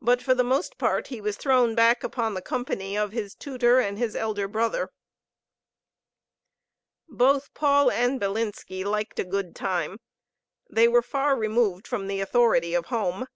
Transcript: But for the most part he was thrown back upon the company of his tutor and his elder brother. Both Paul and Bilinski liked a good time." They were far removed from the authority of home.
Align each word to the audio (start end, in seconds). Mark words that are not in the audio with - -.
But 0.00 0.22
for 0.22 0.32
the 0.34 0.42
most 0.42 0.78
part 0.78 1.08
he 1.08 1.20
was 1.20 1.36
thrown 1.36 1.74
back 1.74 2.02
upon 2.02 2.32
the 2.32 2.40
company 2.40 2.96
of 2.96 3.12
his 3.12 3.34
tutor 3.34 3.80
and 3.80 3.98
his 3.98 4.16
elder 4.16 4.48
brother. 4.48 4.88
Both 7.06 7.52
Paul 7.52 7.90
and 7.90 8.18
Bilinski 8.18 8.82
liked 8.82 9.18
a 9.18 9.24
good 9.24 9.54
time." 9.54 9.98
They 10.70 10.88
were 10.88 11.02
far 11.02 11.36
removed 11.36 11.86
from 11.86 12.06
the 12.06 12.22
authority 12.22 12.72
of 12.72 12.86
home. 12.86 13.26